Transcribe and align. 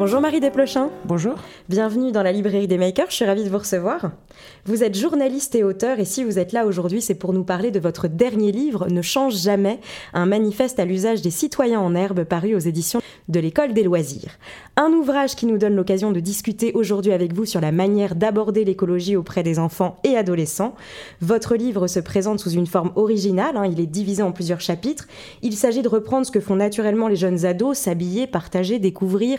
Bonjour 0.00 0.22
Marie 0.22 0.40
Desplechin. 0.40 0.88
Bonjour. 1.04 1.34
Bienvenue 1.68 2.10
dans 2.10 2.22
la 2.22 2.32
librairie 2.32 2.66
des 2.66 2.78
makers, 2.78 3.10
je 3.10 3.16
suis 3.16 3.26
ravie 3.26 3.44
de 3.44 3.50
vous 3.50 3.58
recevoir. 3.58 4.12
Vous 4.64 4.82
êtes 4.82 4.96
journaliste 4.96 5.54
et 5.54 5.62
auteur 5.62 6.00
et 6.00 6.06
si 6.06 6.24
vous 6.24 6.38
êtes 6.38 6.54
là 6.54 6.64
aujourd'hui, 6.64 7.02
c'est 7.02 7.14
pour 7.14 7.34
nous 7.34 7.44
parler 7.44 7.70
de 7.70 7.78
votre 7.78 8.08
dernier 8.08 8.50
livre, 8.50 8.88
Ne 8.88 9.02
change 9.02 9.36
jamais, 9.36 9.78
un 10.14 10.24
manifeste 10.24 10.80
à 10.80 10.86
l'usage 10.86 11.20
des 11.20 11.30
citoyens 11.30 11.80
en 11.80 11.94
herbe 11.94 12.24
paru 12.24 12.54
aux 12.54 12.60
éditions 12.60 13.02
de 13.28 13.40
l'école 13.40 13.74
des 13.74 13.82
loisirs. 13.82 14.38
Un 14.76 14.90
ouvrage 14.90 15.36
qui 15.36 15.44
nous 15.44 15.58
donne 15.58 15.76
l'occasion 15.76 16.12
de 16.12 16.20
discuter 16.20 16.72
aujourd'hui 16.72 17.12
avec 17.12 17.34
vous 17.34 17.44
sur 17.44 17.60
la 17.60 17.70
manière 17.70 18.14
d'aborder 18.14 18.64
l'écologie 18.64 19.16
auprès 19.16 19.42
des 19.42 19.58
enfants 19.58 19.98
et 20.04 20.16
adolescents. 20.16 20.74
Votre 21.20 21.56
livre 21.56 21.86
se 21.86 22.00
présente 22.00 22.40
sous 22.40 22.52
une 22.52 22.66
forme 22.66 22.92
originale, 22.96 23.58
hein, 23.58 23.66
il 23.70 23.78
est 23.78 23.86
divisé 23.86 24.22
en 24.22 24.32
plusieurs 24.32 24.62
chapitres. 24.62 25.06
Il 25.42 25.52
s'agit 25.52 25.82
de 25.82 25.88
reprendre 25.88 26.26
ce 26.26 26.32
que 26.32 26.40
font 26.40 26.56
naturellement 26.56 27.08
les 27.08 27.16
jeunes 27.16 27.44
ados, 27.44 27.76
s'habiller, 27.76 28.26
partager, 28.26 28.78
découvrir, 28.78 29.38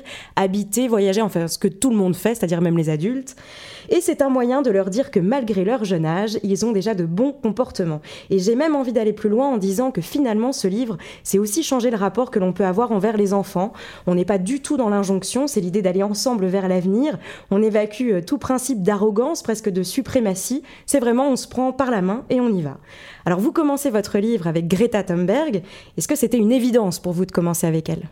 habiter, 0.51 0.89
voyager, 0.89 1.21
enfin 1.21 1.47
ce 1.47 1.57
que 1.57 1.69
tout 1.69 1.89
le 1.91 1.95
monde 1.95 2.13
fait, 2.13 2.35
c'est-à-dire 2.35 2.59
même 2.59 2.77
les 2.77 2.89
adultes. 2.89 3.37
Et 3.87 4.01
c'est 4.01 4.21
un 4.21 4.27
moyen 4.27 4.61
de 4.61 4.69
leur 4.69 4.89
dire 4.89 5.09
que 5.09 5.19
malgré 5.21 5.63
leur 5.63 5.85
jeune 5.85 6.05
âge, 6.05 6.37
ils 6.43 6.65
ont 6.65 6.73
déjà 6.73 6.93
de 6.93 7.05
bons 7.05 7.31
comportements. 7.31 8.01
Et 8.29 8.37
j'ai 8.37 8.55
même 8.55 8.75
envie 8.75 8.91
d'aller 8.91 9.13
plus 9.13 9.29
loin 9.29 9.47
en 9.47 9.55
disant 9.55 9.91
que 9.91 10.01
finalement 10.01 10.51
ce 10.51 10.67
livre, 10.67 10.97
c'est 11.23 11.39
aussi 11.39 11.63
changer 11.63 11.89
le 11.89 11.95
rapport 11.95 12.31
que 12.31 12.39
l'on 12.39 12.51
peut 12.51 12.65
avoir 12.65 12.91
envers 12.91 13.15
les 13.15 13.33
enfants. 13.33 13.71
On 14.07 14.15
n'est 14.15 14.25
pas 14.25 14.37
du 14.39 14.61
tout 14.61 14.75
dans 14.75 14.89
l'injonction, 14.89 15.47
c'est 15.47 15.61
l'idée 15.61 15.81
d'aller 15.81 16.03
ensemble 16.03 16.47
vers 16.47 16.67
l'avenir. 16.67 17.17
On 17.49 17.63
évacue 17.63 18.11
euh, 18.11 18.21
tout 18.21 18.37
principe 18.37 18.83
d'arrogance, 18.83 19.43
presque 19.43 19.69
de 19.69 19.83
suprématie. 19.83 20.63
C'est 20.85 20.99
vraiment 20.99 21.29
on 21.29 21.37
se 21.37 21.47
prend 21.47 21.71
par 21.71 21.91
la 21.91 22.01
main 22.01 22.25
et 22.29 22.41
on 22.41 22.49
y 22.49 22.61
va. 22.61 22.77
Alors 23.25 23.39
vous 23.39 23.53
commencez 23.53 23.89
votre 23.89 24.17
livre 24.17 24.47
avec 24.47 24.67
Greta 24.67 25.01
Thunberg. 25.01 25.63
Est-ce 25.97 26.09
que 26.09 26.17
c'était 26.17 26.37
une 26.37 26.51
évidence 26.51 26.99
pour 26.99 27.13
vous 27.13 27.25
de 27.25 27.31
commencer 27.31 27.67
avec 27.67 27.87
elle? 27.87 28.03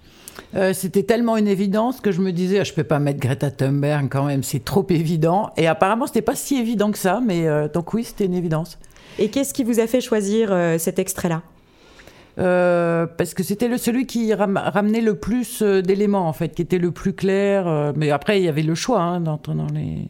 Euh, 0.55 0.73
c'était 0.73 1.03
tellement 1.03 1.37
une 1.37 1.47
évidence 1.47 2.01
que 2.01 2.11
je 2.11 2.21
me 2.21 2.31
disais, 2.31 2.59
ah, 2.59 2.63
je 2.63 2.73
peux 2.73 2.83
pas 2.83 2.99
mettre 2.99 3.19
Greta 3.19 3.51
Thunberg 3.51 4.07
quand 4.09 4.25
même, 4.25 4.43
c'est 4.43 4.63
trop 4.63 4.85
évident. 4.89 5.51
Et 5.57 5.67
apparemment, 5.67 6.07
c'était 6.07 6.21
pas 6.21 6.35
si 6.35 6.57
évident 6.57 6.91
que 6.91 6.97
ça, 6.97 7.21
mais 7.25 7.47
euh, 7.47 7.67
donc 7.67 7.93
oui, 7.93 8.03
c'était 8.03 8.25
une 8.25 8.33
évidence. 8.33 8.79
Et 9.17 9.29
qu'est-ce 9.29 9.53
qui 9.53 9.63
vous 9.63 9.79
a 9.79 9.87
fait 9.87 10.01
choisir 10.01 10.51
euh, 10.51 10.77
cet 10.77 10.99
extrait-là? 10.99 11.41
Parce 12.37 13.33
que 13.33 13.43
c'était 13.43 13.77
celui 13.77 14.05
qui 14.05 14.33
ramenait 14.33 15.01
le 15.01 15.15
plus 15.15 15.61
d'éléments, 15.61 16.25
en 16.25 16.31
fait, 16.31 16.55
qui 16.55 16.61
était 16.61 16.77
le 16.77 16.91
plus 16.91 17.11
clair. 17.11 17.91
mais 17.97 18.11
après, 18.11 18.39
il 18.39 18.45
y 18.45 18.47
avait 18.47 18.61
le 18.61 18.75
choix 18.75 19.01
hein, 19.01 19.19
dans, 19.19 19.37
dans 19.45 19.67
les 19.73 20.07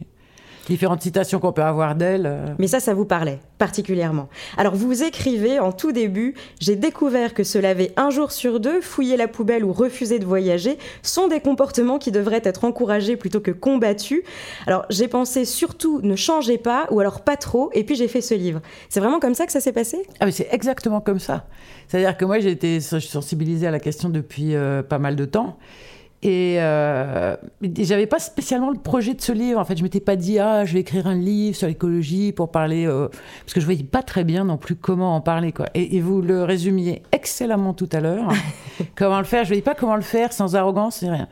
différentes 0.70 1.02
citations 1.02 1.40
qu'on 1.40 1.52
peut 1.52 1.62
avoir 1.62 1.94
d'elle. 1.94 2.26
Euh. 2.26 2.46
Mais 2.58 2.68
ça, 2.68 2.80
ça 2.80 2.94
vous 2.94 3.04
parlait 3.04 3.40
particulièrement. 3.58 4.28
Alors 4.56 4.74
vous 4.74 5.02
écrivez 5.02 5.58
en 5.58 5.72
tout 5.72 5.92
début, 5.92 6.34
j'ai 6.60 6.76
découvert 6.76 7.34
que 7.34 7.44
se 7.44 7.58
laver 7.58 7.92
un 7.98 8.08
jour 8.08 8.32
sur 8.32 8.58
deux, 8.58 8.80
fouiller 8.80 9.18
la 9.18 9.28
poubelle 9.28 9.64
ou 9.66 9.72
refuser 9.72 10.18
de 10.18 10.24
voyager 10.24 10.78
sont 11.02 11.28
des 11.28 11.40
comportements 11.40 11.98
qui 11.98 12.10
devraient 12.10 12.40
être 12.44 12.64
encouragés 12.64 13.16
plutôt 13.16 13.40
que 13.40 13.50
combattus. 13.50 14.22
Alors 14.66 14.86
j'ai 14.88 15.08
pensé 15.08 15.44
surtout 15.44 16.00
ne 16.02 16.16
changez 16.16 16.56
pas 16.56 16.86
ou 16.90 17.00
alors 17.00 17.20
pas 17.20 17.36
trop 17.36 17.70
et 17.74 17.84
puis 17.84 17.96
j'ai 17.96 18.08
fait 18.08 18.22
ce 18.22 18.32
livre. 18.32 18.60
C'est 18.88 19.00
vraiment 19.00 19.20
comme 19.20 19.34
ça 19.34 19.44
que 19.44 19.52
ça 19.52 19.60
s'est 19.60 19.72
passé? 19.72 19.98
Ah 20.20 20.24
mais 20.24 20.32
c'est 20.32 20.48
exactement 20.52 21.02
comme 21.02 21.18
ça. 21.18 21.44
C'est-à-dire 21.88 22.16
que 22.16 22.24
moi 22.24 22.38
j'ai 22.38 22.52
été 22.52 22.80
sensibilisée 22.80 23.66
à 23.66 23.70
la 23.70 23.80
question 23.80 24.08
depuis 24.08 24.54
euh, 24.54 24.82
pas 24.82 24.98
mal 24.98 25.16
de 25.16 25.26
temps. 25.26 25.58
Et 26.22 26.56
euh, 26.58 27.34
j'avais 27.78 28.06
pas 28.06 28.18
spécialement 28.18 28.68
le 28.68 28.78
projet 28.78 29.14
de 29.14 29.22
ce 29.22 29.32
livre. 29.32 29.58
En 29.58 29.64
fait, 29.64 29.78
je 29.78 29.82
m'étais 29.82 30.00
pas 30.00 30.16
dit 30.16 30.38
ah 30.38 30.66
je 30.66 30.74
vais 30.74 30.80
écrire 30.80 31.06
un 31.06 31.14
livre 31.14 31.56
sur 31.56 31.66
l'écologie 31.66 32.32
pour 32.32 32.50
parler 32.50 32.86
euh, 32.86 33.08
parce 33.40 33.54
que 33.54 33.60
je 33.60 33.64
voyais 33.64 33.84
pas 33.84 34.02
très 34.02 34.22
bien 34.22 34.44
non 34.44 34.58
plus 34.58 34.76
comment 34.76 35.16
en 35.16 35.22
parler 35.22 35.52
quoi. 35.52 35.66
Et, 35.74 35.98
vous 36.00 36.20
le 36.20 36.44
résumiez 36.44 37.02
excellemment 37.12 37.72
tout 37.72 37.88
à 37.92 38.00
l'heure. 38.00 38.28
comment 38.96 39.18
le 39.18 39.24
faire? 39.24 39.44
Je 39.44 39.48
voyais 39.48 39.62
pas 39.62 39.74
comment 39.74 39.96
le 39.96 40.02
faire 40.02 40.34
sans 40.34 40.56
arrogance 40.56 41.00
ni 41.00 41.08
rien. 41.08 41.26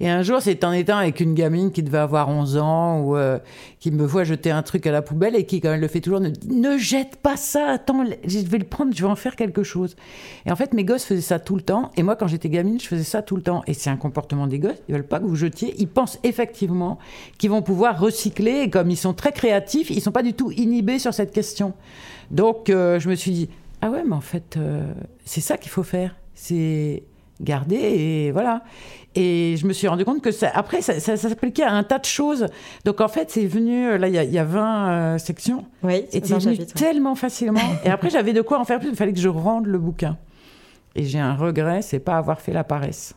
Et 0.00 0.10
un 0.10 0.22
jour, 0.22 0.42
c'est 0.42 0.62
en 0.64 0.72
étant 0.72 0.98
avec 0.98 1.20
une 1.20 1.32
gamine 1.32 1.72
qui 1.72 1.82
devait 1.82 1.98
avoir 1.98 2.28
11 2.28 2.58
ans 2.58 3.00
ou 3.00 3.16
euh, 3.16 3.38
qui 3.80 3.90
me 3.90 4.04
voit 4.04 4.24
jeter 4.24 4.50
un 4.50 4.62
truc 4.62 4.86
à 4.86 4.92
la 4.92 5.00
poubelle 5.00 5.36
et 5.36 5.46
qui 5.46 5.62
quand 5.62 5.70
même 5.70 5.80
le 5.80 5.88
fait 5.88 6.00
toujours 6.00 6.20
ne, 6.20 6.30
ne 6.50 6.76
jette 6.76 7.16
pas 7.16 7.38
ça. 7.38 7.70
Attends, 7.70 8.04
je 8.26 8.40
vais 8.40 8.58
le 8.58 8.64
prendre, 8.64 8.94
je 8.94 9.02
vais 9.02 9.10
en 9.10 9.16
faire 9.16 9.36
quelque 9.36 9.62
chose. 9.62 9.96
Et 10.44 10.52
en 10.52 10.56
fait, 10.56 10.74
mes 10.74 10.84
gosses 10.84 11.04
faisaient 11.04 11.22
ça 11.22 11.38
tout 11.38 11.56
le 11.56 11.62
temps. 11.62 11.90
Et 11.96 12.02
moi, 12.02 12.14
quand 12.14 12.26
j'étais 12.26 12.50
gamine, 12.50 12.78
je 12.78 12.86
faisais 12.86 13.04
ça 13.04 13.22
tout 13.22 13.36
le 13.36 13.42
temps. 13.42 13.62
Et 13.66 13.72
c'est 13.72 13.88
un 13.88 13.96
comportement 13.96 14.33
des 14.46 14.58
gosses, 14.58 14.82
ils 14.88 14.94
veulent 14.94 15.06
pas 15.06 15.18
que 15.18 15.24
vous 15.24 15.36
jetiez. 15.36 15.74
Ils 15.78 15.88
pensent 15.88 16.18
effectivement 16.22 16.98
qu'ils 17.38 17.50
vont 17.50 17.62
pouvoir 17.62 17.98
recycler. 17.98 18.62
Et 18.62 18.70
comme 18.70 18.90
ils 18.90 18.96
sont 18.96 19.14
très 19.14 19.32
créatifs, 19.32 19.90
ils 19.90 20.00
sont 20.00 20.12
pas 20.12 20.22
du 20.22 20.34
tout 20.34 20.50
inhibés 20.50 20.98
sur 20.98 21.14
cette 21.14 21.32
question. 21.32 21.74
Donc, 22.30 22.70
euh, 22.70 22.98
je 22.98 23.08
me 23.08 23.14
suis 23.14 23.30
dit, 23.30 23.48
ah 23.82 23.90
ouais, 23.90 24.02
mais 24.06 24.14
en 24.14 24.20
fait, 24.20 24.56
euh, 24.56 24.92
c'est 25.24 25.40
ça 25.40 25.56
qu'il 25.56 25.70
faut 25.70 25.82
faire. 25.82 26.16
C'est 26.34 27.02
garder 27.40 27.76
et 27.76 28.32
voilà. 28.32 28.62
Et 29.16 29.56
je 29.56 29.66
me 29.66 29.72
suis 29.72 29.86
rendu 29.86 30.04
compte 30.04 30.22
que 30.22 30.30
ça, 30.30 30.50
après, 30.54 30.82
ça, 30.82 30.98
s'appliquait 31.16 31.62
à 31.62 31.72
un 31.72 31.82
tas 31.82 31.98
de 31.98 32.04
choses. 32.04 32.46
Donc 32.84 33.00
en 33.00 33.08
fait, 33.08 33.30
c'est 33.30 33.46
venu, 33.46 33.86
euh, 33.88 33.98
là, 33.98 34.08
il 34.08 34.14
y, 34.14 34.38
a 34.38 34.44
20 34.44 35.18
sections. 35.18 35.64
Oui, 35.82 36.04
et 36.12 36.20
c'est 36.24 36.38
venu 36.38 36.58
tellement 36.66 37.14
facilement. 37.14 37.60
et 37.84 37.90
après, 37.90 38.10
j'avais 38.10 38.32
de 38.32 38.42
quoi 38.42 38.58
en 38.58 38.64
faire 38.64 38.80
plus. 38.80 38.88
Il 38.88 38.96
fallait 38.96 39.12
que 39.12 39.20
je 39.20 39.28
rende 39.28 39.66
le 39.66 39.78
bouquin. 39.78 40.16
Et 40.94 41.04
j'ai 41.04 41.18
un 41.18 41.34
regret, 41.34 41.82
c'est 41.82 41.98
pas 41.98 42.16
avoir 42.16 42.40
fait 42.40 42.52
la 42.52 42.64
paresse. 42.64 43.14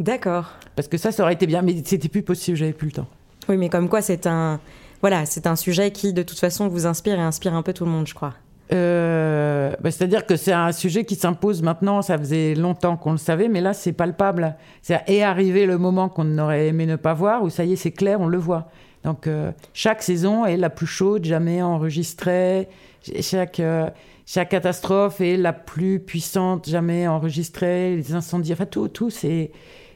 D'accord. 0.00 0.46
Parce 0.74 0.88
que 0.88 0.96
ça, 0.96 1.12
ça 1.12 1.22
aurait 1.22 1.34
été 1.34 1.46
bien, 1.46 1.62
mais 1.62 1.76
c'était 1.84 2.08
plus 2.08 2.22
possible, 2.22 2.56
j'avais 2.56 2.72
plus 2.72 2.86
le 2.86 2.92
temps. 2.92 3.06
Oui, 3.48 3.56
mais 3.56 3.68
comme 3.68 3.88
quoi, 3.88 4.00
c'est 4.00 4.26
un, 4.26 4.58
voilà, 5.02 5.26
c'est 5.26 5.46
un 5.46 5.56
sujet 5.56 5.90
qui, 5.90 6.12
de 6.12 6.22
toute 6.22 6.38
façon, 6.38 6.68
vous 6.68 6.86
inspire 6.86 7.18
et 7.18 7.22
inspire 7.22 7.54
un 7.54 7.62
peu 7.62 7.72
tout 7.72 7.84
le 7.84 7.90
monde, 7.90 8.06
je 8.06 8.14
crois. 8.14 8.34
Euh, 8.72 9.72
bah, 9.80 9.90
c'est-à-dire 9.90 10.26
que 10.26 10.36
c'est 10.36 10.52
un 10.52 10.72
sujet 10.72 11.04
qui 11.04 11.16
s'impose 11.16 11.62
maintenant. 11.62 12.02
Ça 12.02 12.16
faisait 12.16 12.54
longtemps 12.54 12.96
qu'on 12.96 13.12
le 13.12 13.18
savait, 13.18 13.48
mais 13.48 13.60
là, 13.60 13.74
c'est 13.74 13.92
palpable. 13.92 14.56
C'est 14.80 15.02
est 15.06 15.22
arrivé 15.22 15.66
le 15.66 15.76
moment 15.76 16.08
qu'on 16.08 16.38
aurait 16.38 16.68
aimé 16.68 16.86
ne 16.86 16.96
pas 16.96 17.14
voir, 17.14 17.42
où 17.42 17.50
ça 17.50 17.64
y 17.64 17.72
est, 17.72 17.76
c'est 17.76 17.90
clair, 17.90 18.20
on 18.20 18.26
le 18.26 18.38
voit. 18.38 18.70
Donc, 19.04 19.26
euh, 19.26 19.52
chaque 19.74 20.02
saison 20.02 20.46
est 20.46 20.56
la 20.56 20.70
plus 20.70 20.86
chaude 20.86 21.24
jamais 21.24 21.62
enregistrée. 21.62 22.68
Chaque, 23.20 23.60
euh, 23.60 23.88
chaque 24.26 24.50
catastrophe 24.50 25.20
est 25.20 25.36
la 25.36 25.52
plus 25.52 26.00
puissante 26.00 26.68
jamais 26.68 27.08
enregistrée. 27.08 27.96
Les 27.96 28.14
incendies, 28.14 28.52
enfin, 28.52 28.66
tout, 28.66 28.88
tout, 28.88 29.10
c'est 29.10 29.50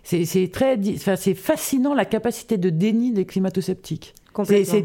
c'est 0.05 0.51
très, 0.53 0.79
enfin, 0.95 1.17
c'est 1.17 1.35
fascinant 1.35 1.95
la 1.95 2.05
capacité 2.05 2.59
de 2.59 2.71
déni 2.71 3.13
des 3.13 3.25
climato-sceptiques. 3.25 4.15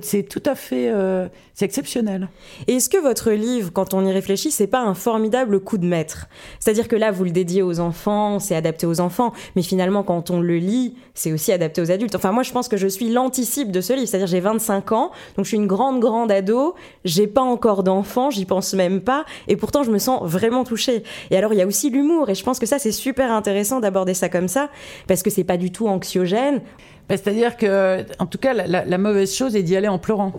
C'est 0.01 0.23
tout 0.23 0.43
à 0.45 0.53
fait, 0.53 0.89
euh, 0.89 1.27
c'est 1.55 1.65
exceptionnel. 1.65 2.29
Et 2.67 2.75
est-ce 2.75 2.87
que 2.87 2.97
votre 2.97 3.31
livre, 3.31 3.71
quand 3.73 3.93
on 3.95 4.05
y 4.05 4.11
réfléchit, 4.11 4.51
c'est 4.51 4.67
pas 4.67 4.81
un 4.81 4.93
formidable 4.93 5.59
coup 5.59 5.77
de 5.77 5.85
maître? 5.85 6.27
C'est-à-dire 6.59 6.87
que 6.87 6.95
là, 6.95 7.11
vous 7.11 7.23
le 7.23 7.31
dédiez 7.31 7.63
aux 7.63 7.79
enfants, 7.79 8.39
c'est 8.39 8.55
adapté 8.55 8.85
aux 8.85 8.99
enfants, 8.99 9.33
mais 9.55 9.63
finalement, 9.63 10.03
quand 10.03 10.29
on 10.29 10.39
le 10.39 10.57
lit, 10.57 10.95
c'est 11.15 11.33
aussi 11.33 11.51
adapté 11.51 11.81
aux 11.81 11.89
adultes. 11.91 12.13
Enfin, 12.15 12.31
moi, 12.31 12.43
je 12.43 12.51
pense 12.51 12.67
que 12.67 12.77
je 12.77 12.87
suis 12.87 13.09
l'anticipe 13.09 13.71
de 13.71 13.81
ce 13.81 13.93
livre. 13.93 14.07
C'est-à-dire, 14.07 14.27
j'ai 14.27 14.39
25 14.39 14.91
ans, 14.91 15.11
donc 15.35 15.45
je 15.45 15.49
suis 15.49 15.57
une 15.57 15.67
grande, 15.67 15.99
grande 15.99 16.31
ado. 16.31 16.75
J'ai 17.03 17.25
pas 17.25 17.41
encore 17.41 17.83
d'enfants, 17.83 18.29
j'y 18.29 18.45
pense 18.45 18.73
même 18.75 19.01
pas, 19.01 19.25
et 19.47 19.55
pourtant, 19.55 19.81
je 19.83 19.89
me 19.89 19.97
sens 19.97 20.21
vraiment 20.23 20.63
touchée. 20.63 21.03
Et 21.31 21.37
alors, 21.37 21.53
il 21.53 21.57
y 21.57 21.61
a 21.61 21.67
aussi 21.67 21.89
l'humour, 21.89 22.29
et 22.29 22.35
je 22.35 22.43
pense 22.43 22.59
que 22.59 22.67
ça, 22.67 22.77
c'est 22.77 22.91
super 22.91 23.31
intéressant 23.31 23.79
d'aborder 23.79 24.13
ça 24.13 24.29
comme 24.29 24.47
ça, 24.47 24.69
parce 25.07 25.23
que 25.23 25.31
c'est 25.31 25.43
pas 25.43 25.57
du 25.57 25.71
tout 25.71 25.87
anxiogène. 25.87 26.61
Bah, 27.09 27.17
c'est-à-dire 27.17 27.57
que, 27.57 28.05
en 28.19 28.27
tout 28.27 28.37
cas, 28.37 28.53
la, 28.53 28.97
mauvaise 28.97 29.33
chose 29.33 29.55
est 29.55 29.63
d'y 29.63 29.75
aller 29.75 29.87
en 29.87 29.97
pleurant. 29.97 30.31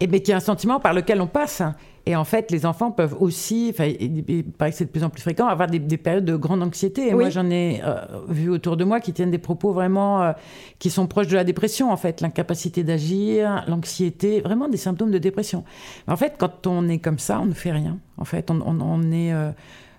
Et 0.00 0.06
mais 0.06 0.20
qui 0.20 0.30
est 0.30 0.34
un 0.34 0.40
sentiment 0.40 0.80
par 0.80 0.94
lequel 0.94 1.20
on 1.20 1.26
passe. 1.26 1.62
Et 2.06 2.16
en 2.16 2.24
fait, 2.24 2.50
les 2.50 2.64
enfants 2.64 2.90
peuvent 2.90 3.16
aussi, 3.20 3.68
enfin, 3.70 3.84
il 3.84 4.44
paraît 4.44 4.70
que 4.70 4.76
c'est 4.78 4.86
de 4.86 4.90
plus 4.90 5.04
en 5.04 5.10
plus 5.10 5.20
fréquent, 5.20 5.46
avoir 5.46 5.68
des, 5.68 5.78
périodes 5.98 6.24
de 6.24 6.36
grande 6.36 6.62
anxiété. 6.62 7.08
Et 7.08 7.12
moi, 7.12 7.28
j'en 7.28 7.50
ai 7.50 7.82
euh, 7.84 7.96
vu 8.28 8.48
autour 8.48 8.78
de 8.78 8.84
moi 8.84 9.00
qui 9.00 9.12
tiennent 9.12 9.30
des 9.30 9.36
propos 9.36 9.72
vraiment 9.72 10.22
euh, 10.22 10.32
qui 10.78 10.88
sont 10.88 11.06
proches 11.06 11.26
de 11.26 11.34
la 11.34 11.44
dépression, 11.44 11.92
en 11.92 11.98
fait. 11.98 12.22
L'incapacité 12.22 12.82
d'agir, 12.82 13.62
l'anxiété, 13.68 14.40
vraiment 14.40 14.68
des 14.68 14.78
symptômes 14.78 15.10
de 15.10 15.18
dépression. 15.18 15.64
en 16.06 16.16
fait, 16.16 16.36
quand 16.38 16.66
on 16.66 16.88
est 16.88 16.98
comme 16.98 17.18
ça, 17.18 17.40
on 17.40 17.46
ne 17.46 17.52
fait 17.52 17.72
rien. 17.72 17.98
En 18.16 18.24
fait, 18.24 18.50
on, 18.50 19.12
est. 19.12 19.34
Euh, 19.34 19.50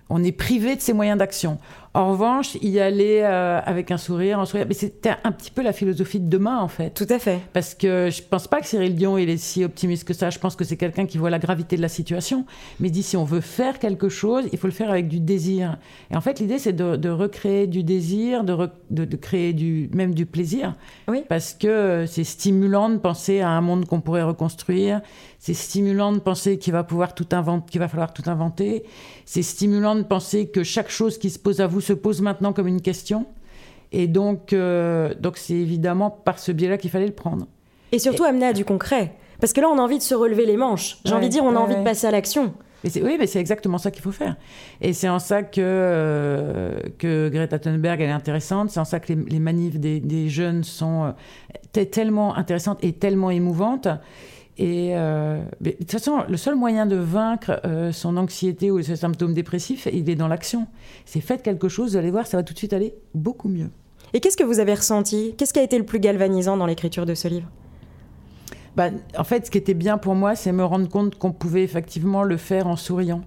on 0.08 0.24
est 0.24 0.32
privé 0.32 0.74
de 0.74 0.80
ses 0.80 0.92
moyens 0.92 1.16
d'action. 1.16 1.58
En 1.92 2.12
revanche, 2.12 2.56
y 2.62 2.78
aller 2.78 3.20
euh, 3.24 3.60
avec 3.64 3.90
un 3.90 3.96
sourire, 3.96 4.38
un 4.38 4.46
sourire. 4.46 4.66
Mais 4.68 4.74
c'était 4.74 5.14
un 5.24 5.32
petit 5.32 5.50
peu 5.50 5.60
la 5.60 5.72
philosophie 5.72 6.20
de 6.20 6.28
demain, 6.28 6.58
en 6.58 6.68
fait. 6.68 6.90
Tout 6.90 7.06
à 7.10 7.18
fait. 7.18 7.40
Parce 7.52 7.74
que 7.74 8.10
je 8.10 8.22
pense 8.22 8.46
pas 8.46 8.60
que 8.60 8.66
Cyril 8.66 8.94
Dion 8.94 9.18
il 9.18 9.28
est 9.28 9.38
si 9.38 9.64
optimiste 9.64 10.04
que 10.04 10.14
ça. 10.14 10.30
Je 10.30 10.38
pense 10.38 10.54
que 10.54 10.62
c'est 10.62 10.76
quelqu'un 10.76 11.06
qui 11.06 11.18
voit 11.18 11.30
la 11.30 11.40
gravité 11.40 11.76
de 11.76 11.82
la 11.82 11.88
situation. 11.88 12.46
Mais 12.78 12.88
il 12.88 12.92
dit 12.92 13.02
si 13.02 13.16
on 13.16 13.24
veut 13.24 13.40
faire 13.40 13.80
quelque 13.80 14.08
chose, 14.08 14.44
il 14.52 14.58
faut 14.58 14.68
le 14.68 14.72
faire 14.72 14.88
avec 14.88 15.08
du 15.08 15.18
désir. 15.18 15.78
Et 16.12 16.16
en 16.16 16.20
fait, 16.20 16.38
l'idée, 16.38 16.60
c'est 16.60 16.72
de, 16.72 17.08
recréer 17.08 17.66
du 17.66 17.82
désir, 17.82 18.44
de, 18.44 18.70
de, 18.90 19.16
créer 19.16 19.52
du, 19.52 19.90
même 19.92 20.14
du 20.14 20.26
plaisir. 20.26 20.76
Oui. 21.08 21.24
Parce 21.28 21.54
que 21.54 22.04
c'est 22.06 22.22
stimulant 22.22 22.88
de 22.88 22.98
penser 22.98 23.40
à 23.40 23.48
un 23.48 23.60
monde 23.60 23.86
qu'on 23.86 24.00
pourrait 24.00 24.22
reconstruire. 24.22 25.00
C'est 25.40 25.54
stimulant 25.54 26.12
de 26.12 26.18
penser 26.18 26.58
qu'il 26.58 26.72
va 26.72 26.84
pouvoir 26.84 27.14
tout 27.14 27.26
inventer, 27.32 27.70
qu'il 27.72 27.80
va 27.80 27.88
falloir 27.88 28.12
tout 28.12 28.22
inventer. 28.26 28.84
C'est 29.24 29.42
stimulant 29.42 29.96
de 29.96 30.02
penser 30.02 30.48
que 30.48 30.62
chaque 30.62 30.90
chose 30.90 31.18
qui 31.18 31.30
se 31.30 31.38
pose 31.38 31.60
à 31.60 31.66
vous 31.66 31.79
se 31.80 31.92
pose 31.92 32.20
maintenant 32.20 32.52
comme 32.52 32.66
une 32.66 32.80
question. 32.80 33.26
Et 33.92 34.06
donc, 34.06 34.52
euh, 34.52 35.14
donc 35.18 35.36
c'est 35.36 35.54
évidemment 35.54 36.10
par 36.10 36.38
ce 36.38 36.52
biais-là 36.52 36.78
qu'il 36.78 36.90
fallait 36.90 37.06
le 37.06 37.12
prendre. 37.12 37.46
Et 37.92 37.98
surtout 37.98 38.24
amener 38.24 38.46
à 38.46 38.52
du 38.52 38.64
concret. 38.64 39.14
Parce 39.40 39.52
que 39.52 39.60
là, 39.60 39.68
on 39.68 39.78
a 39.78 39.82
envie 39.82 39.98
de 39.98 40.02
se 40.02 40.14
relever 40.14 40.46
les 40.46 40.56
manches. 40.56 40.98
J'ai 41.04 41.14
envie 41.14 41.26
de 41.26 41.32
dire, 41.32 41.44
on 41.44 41.56
a 41.56 41.58
envie 41.58 41.74
de 41.74 41.82
passer 41.82 42.06
à 42.06 42.10
l'action. 42.10 42.52
oui, 42.84 43.16
mais 43.18 43.26
c'est 43.26 43.40
exactement 43.40 43.78
ça 43.78 43.90
qu'il 43.90 44.02
faut 44.02 44.12
faire. 44.12 44.36
Et 44.80 44.92
c'est 44.92 45.08
en 45.08 45.18
ça 45.18 45.42
que, 45.42 45.60
euh, 45.60 46.78
que 46.98 47.28
Greta 47.30 47.58
Thunberg, 47.58 48.00
elle 48.00 48.10
est 48.10 48.12
intéressante. 48.12 48.70
C'est 48.70 48.80
en 48.80 48.84
ça 48.84 49.00
que 49.00 49.12
les, 49.12 49.40
manifs 49.40 49.80
des, 49.80 49.98
des, 49.98 50.28
jeunes 50.28 50.62
sont 50.62 51.12
euh, 51.76 51.84
tellement 51.86 52.36
intéressantes 52.36 52.78
et 52.84 52.92
tellement 52.92 53.30
émouvantes. 53.30 53.88
Et 54.60 54.90
euh, 54.94 55.42
de 55.62 55.70
toute 55.70 55.90
façon, 55.90 56.22
le 56.28 56.36
seul 56.36 56.54
moyen 56.54 56.84
de 56.84 56.96
vaincre 56.96 57.62
euh, 57.64 57.92
son 57.92 58.18
anxiété 58.18 58.70
ou 58.70 58.82
ses 58.82 58.96
symptômes 58.96 59.32
dépressifs, 59.32 59.88
il 59.90 60.10
est 60.10 60.16
dans 60.16 60.28
l'action. 60.28 60.66
C'est 61.06 61.22
faites 61.22 61.42
quelque 61.42 61.70
chose, 61.70 61.92
vous 61.92 61.96
allez 61.96 62.10
voir, 62.10 62.26
ça 62.26 62.36
va 62.36 62.42
tout 62.42 62.52
de 62.52 62.58
suite 62.58 62.74
aller 62.74 62.92
beaucoup 63.14 63.48
mieux. 63.48 63.70
Et 64.12 64.20
qu'est-ce 64.20 64.36
que 64.36 64.44
vous 64.44 64.60
avez 64.60 64.74
ressenti? 64.74 65.34
Qu'est-ce 65.38 65.54
qui 65.54 65.60
a 65.60 65.62
été 65.62 65.78
le 65.78 65.86
plus 65.86 65.98
galvanisant 65.98 66.58
dans 66.58 66.66
l'écriture 66.66 67.06
de 67.06 67.14
ce 67.14 67.28
livre? 67.28 67.48
Bah, 68.76 68.90
En 69.16 69.24
fait, 69.24 69.46
ce 69.46 69.50
qui 69.50 69.56
était 69.56 69.72
bien 69.72 69.96
pour 69.96 70.14
moi, 70.14 70.34
c'est 70.34 70.52
me 70.52 70.64
rendre 70.64 70.90
compte 70.90 71.16
qu'on 71.16 71.32
pouvait 71.32 71.62
effectivement 71.62 72.22
le 72.22 72.36
faire 72.36 72.66
en 72.66 72.76
souriant. 72.76 73.22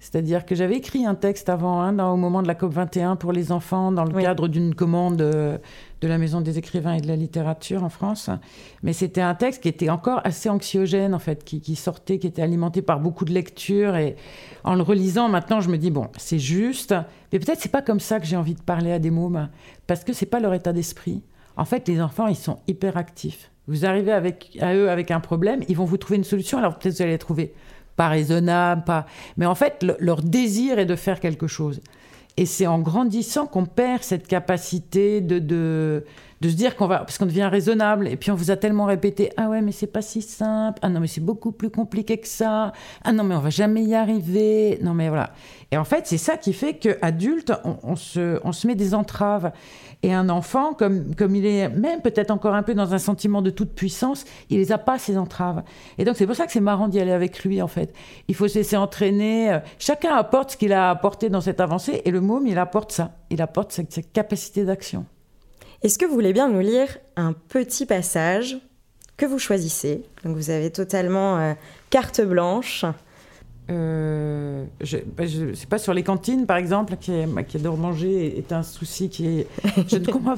C'est-à-dire 0.00 0.46
que 0.46 0.54
j'avais 0.54 0.76
écrit 0.76 1.04
un 1.04 1.14
texte 1.14 1.50
avant, 1.50 1.82
hein, 1.82 1.98
au 2.10 2.16
moment 2.16 2.40
de 2.42 2.48
la 2.48 2.54
COP 2.54 2.72
21 2.72 3.16
pour 3.16 3.30
les 3.30 3.52
enfants, 3.52 3.92
dans 3.92 4.04
le 4.04 4.22
cadre 4.22 4.48
d'une 4.48 4.74
commande 4.74 5.20
euh, 5.20 5.58
de 6.02 6.08
la 6.08 6.18
Maison 6.18 6.40
des 6.40 6.58
écrivains 6.58 6.94
et 6.94 7.00
de 7.00 7.06
la 7.06 7.14
littérature 7.14 7.84
en 7.84 7.88
France. 7.88 8.28
Mais 8.82 8.92
c'était 8.92 9.20
un 9.20 9.34
texte 9.34 9.62
qui 9.62 9.68
était 9.68 9.88
encore 9.88 10.20
assez 10.24 10.50
anxiogène, 10.50 11.14
en 11.14 11.20
fait, 11.20 11.44
qui, 11.44 11.76
sortait, 11.76 12.18
qui 12.18 12.26
était 12.26 12.42
alimenté 12.42 12.82
par 12.82 12.98
beaucoup 12.98 13.24
de 13.24 13.32
lectures. 13.32 13.96
Et 13.96 14.16
en 14.64 14.74
le 14.74 14.82
relisant, 14.82 15.28
maintenant, 15.28 15.60
je 15.60 15.70
me 15.70 15.78
dis, 15.78 15.92
bon, 15.92 16.08
c'est 16.18 16.40
juste. 16.40 16.94
Mais 17.32 17.38
peut-être 17.38 17.60
c'est 17.60 17.70
pas 17.70 17.82
comme 17.82 18.00
ça 18.00 18.18
que 18.18 18.26
j'ai 18.26 18.36
envie 18.36 18.54
de 18.54 18.60
parler 18.60 18.92
à 18.92 18.98
des 18.98 19.10
mômes, 19.10 19.48
parce 19.86 20.02
que 20.02 20.12
c'est 20.12 20.26
pas 20.26 20.40
leur 20.40 20.52
état 20.54 20.72
d'esprit. 20.72 21.22
En 21.56 21.64
fait, 21.64 21.86
les 21.86 22.00
enfants, 22.00 22.26
ils 22.26 22.36
sont 22.36 22.58
hyper 22.66 22.96
actifs. 22.96 23.50
Vous 23.68 23.86
arrivez 23.86 24.12
avec, 24.12 24.58
à 24.60 24.74
eux 24.74 24.90
avec 24.90 25.12
un 25.12 25.20
problème, 25.20 25.62
ils 25.68 25.76
vont 25.76 25.84
vous 25.84 25.98
trouver 25.98 26.16
une 26.16 26.24
solution, 26.24 26.58
alors 26.58 26.78
peut-être 26.78 26.96
vous 26.96 27.02
allez 27.02 27.12
la 27.12 27.18
trouver 27.18 27.54
pas 27.94 28.08
raisonnable, 28.08 28.82
pas. 28.84 29.06
Mais 29.36 29.46
en 29.46 29.54
fait, 29.54 29.86
leur 30.00 30.22
désir 30.22 30.80
est 30.80 30.86
de 30.86 30.96
faire 30.96 31.20
quelque 31.20 31.46
chose. 31.46 31.80
Et 32.36 32.46
c'est 32.46 32.66
en 32.66 32.78
grandissant 32.78 33.46
qu'on 33.46 33.66
perd 33.66 34.02
cette 34.02 34.26
capacité 34.26 35.20
de, 35.20 35.38
de, 35.38 36.04
de 36.42 36.48
se 36.48 36.54
dire 36.54 36.76
qu'on 36.76 36.88
va. 36.88 36.98
Parce 36.98 37.18
qu'on 37.18 37.26
devient 37.26 37.48
raisonnable. 37.50 38.08
Et 38.08 38.16
puis 38.16 38.30
on 38.30 38.34
vous 38.34 38.50
a 38.50 38.56
tellement 38.56 38.84
répété 38.84 39.30
Ah 39.36 39.48
ouais, 39.48 39.62
mais 39.62 39.72
c'est 39.72 39.86
pas 39.86 40.02
si 40.02 40.20
simple. 40.20 40.78
Ah 40.82 40.88
non, 40.88 41.00
mais 41.00 41.06
c'est 41.06 41.20
beaucoup 41.20 41.52
plus 41.52 41.70
compliqué 41.70 42.18
que 42.18 42.28
ça. 42.28 42.72
Ah 43.04 43.12
non, 43.12 43.22
mais 43.22 43.36
on 43.36 43.40
va 43.40 43.50
jamais 43.50 43.84
y 43.84 43.94
arriver. 43.94 44.78
Non, 44.82 44.92
mais 44.92 45.08
voilà. 45.08 45.30
Et 45.70 45.76
en 45.76 45.84
fait, 45.84 46.06
c'est 46.06 46.18
ça 46.18 46.36
qui 46.36 46.52
fait 46.52 46.74
qu'adulte, 46.74 47.52
on, 47.64 47.76
on, 47.84 47.96
se, 47.96 48.40
on 48.44 48.52
se 48.52 48.66
met 48.66 48.74
des 48.74 48.92
entraves. 48.92 49.52
Et 50.02 50.12
un 50.12 50.28
enfant, 50.28 50.74
comme, 50.74 51.14
comme 51.14 51.36
il 51.36 51.46
est 51.46 51.68
même 51.68 52.00
peut-être 52.00 52.32
encore 52.32 52.54
un 52.54 52.64
peu 52.64 52.74
dans 52.74 52.92
un 52.92 52.98
sentiment 52.98 53.40
de 53.40 53.50
toute 53.50 53.72
puissance, 53.72 54.24
il 54.50 54.58
les 54.58 54.72
a 54.72 54.78
pas, 54.78 54.98
ces 54.98 55.16
entraves. 55.16 55.62
Et 55.96 56.04
donc 56.04 56.16
c'est 56.16 56.26
pour 56.26 56.34
ça 56.34 56.44
que 56.44 56.50
c'est 56.50 56.60
marrant 56.60 56.88
d'y 56.88 56.98
aller 56.98 57.12
avec 57.12 57.44
lui, 57.44 57.62
en 57.62 57.68
fait. 57.68 57.94
Il 58.26 58.34
faut 58.34 58.48
se 58.48 58.58
laisser 58.58 58.76
entraîner. 58.76 59.60
Chacun 59.78 60.16
apporte 60.16 60.52
ce 60.52 60.56
qu'il 60.56 60.72
a 60.72 60.90
apporté 60.90 61.30
dans 61.30 61.40
cette 61.40 61.60
avancée, 61.60 62.02
et 62.04 62.10
le 62.10 62.20
môme, 62.20 62.48
il 62.48 62.58
apporte 62.58 62.90
ça. 62.90 63.12
Il 63.30 63.40
apporte 63.40 63.70
cette, 63.70 64.12
capacité 64.12 64.64
d'action. 64.64 65.06
Est-ce 65.82 65.98
que 65.98 66.04
vous 66.04 66.14
voulez 66.14 66.32
bien 66.32 66.48
nous 66.48 66.60
lire 66.60 66.96
un 67.16 67.32
petit 67.32 67.86
passage 67.86 68.56
que 69.16 69.26
vous 69.26 69.40
choisissez? 69.40 70.04
Donc 70.24 70.36
vous 70.36 70.50
avez 70.50 70.70
totalement 70.70 71.38
euh, 71.38 71.54
carte 71.90 72.20
blanche. 72.20 72.84
Euh, 73.68 74.64
je, 74.80 74.98
bah, 74.98 75.24
sais 75.26 75.66
pas 75.66 75.78
sur 75.78 75.92
les 75.92 76.04
cantines 76.04 76.46
par 76.46 76.56
exemple 76.56 76.96
qui, 76.96 77.12
qui 77.48 77.56
adore 77.56 77.76
manger 77.76 78.36
est 78.36 78.52
un 78.52 78.64
souci 78.64 79.08
qui 79.08 79.38
est 79.38 79.46
je 79.86 79.98
ne 79.98 80.06
comprends 80.10 80.34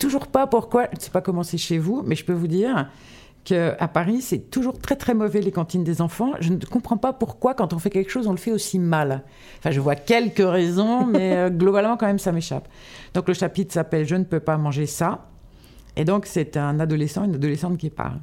toujours 0.00 0.26
pas 0.26 0.48
pourquoi 0.48 0.86
je 0.90 0.96
ne 0.96 1.00
sais 1.00 1.10
pas 1.12 1.20
comment 1.20 1.44
c'est 1.44 1.58
chez 1.58 1.78
vous 1.78 2.02
mais 2.04 2.16
je 2.16 2.24
peux 2.24 2.32
vous 2.32 2.48
dire 2.48 2.90
qu'à 3.46 3.88
Paris 3.88 4.20
c'est 4.20 4.50
toujours 4.50 4.78
très 4.78 4.96
très 4.96 5.14
mauvais 5.14 5.40
les 5.40 5.52
cantines 5.52 5.84
des 5.84 6.02
enfants 6.02 6.32
je 6.40 6.52
ne 6.52 6.58
comprends 6.58 6.98
pas 6.98 7.12
pourquoi 7.12 7.54
quand 7.54 7.72
on 7.72 7.78
fait 7.78 7.90
quelque 7.90 8.10
chose 8.10 8.26
on 8.26 8.32
le 8.32 8.36
fait 8.36 8.52
aussi 8.52 8.78
mal 8.78 9.22
enfin 9.58 9.70
je 9.70 9.80
vois 9.80 9.94
quelques 9.94 10.46
raisons 10.46 11.06
mais 11.12 11.36
euh, 11.36 11.50
globalement 11.50 11.96
quand 11.96 12.06
même 12.06 12.18
ça 12.18 12.32
m'échappe 12.32 12.68
donc 13.14 13.28
le 13.28 13.34
chapitre 13.34 13.72
s'appelle 13.72 14.06
je 14.06 14.16
ne 14.16 14.24
peux 14.24 14.40
pas 14.40 14.58
manger 14.58 14.86
ça 14.86 15.28
et 15.96 16.04
donc 16.04 16.26
c'est 16.26 16.56
un 16.56 16.78
adolescent 16.80 17.24
une 17.24 17.36
adolescente 17.36 17.78
qui 17.78 17.88
parle 17.88 18.20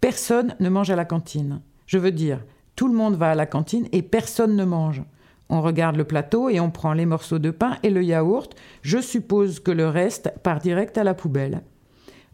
personne 0.00 0.54
ne 0.60 0.68
mange 0.68 0.90
à 0.90 0.96
la 0.96 1.04
cantine 1.04 1.60
je 1.86 1.98
veux 1.98 2.12
dire 2.12 2.38
tout 2.76 2.88
le 2.88 2.94
monde 2.94 3.16
va 3.16 3.30
à 3.30 3.34
la 3.34 3.46
cantine 3.46 3.88
et 3.92 4.02
personne 4.02 4.56
ne 4.56 4.64
mange. 4.64 5.02
On 5.48 5.60
regarde 5.60 5.96
le 5.96 6.04
plateau 6.04 6.48
et 6.48 6.60
on 6.60 6.70
prend 6.70 6.94
les 6.94 7.06
morceaux 7.06 7.38
de 7.38 7.50
pain 7.50 7.76
et 7.82 7.90
le 7.90 8.02
yaourt. 8.02 8.54
Je 8.80 8.98
suppose 8.98 9.60
que 9.60 9.70
le 9.70 9.88
reste 9.88 10.32
part 10.42 10.60
direct 10.60 10.96
à 10.96 11.04
la 11.04 11.14
poubelle. 11.14 11.62